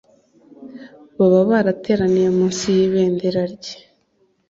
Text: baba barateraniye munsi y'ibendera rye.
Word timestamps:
baba 1.17 1.39
barateraniye 1.49 2.29
munsi 2.37 2.65
y'ibendera 2.77 3.41
rye. 3.53 3.75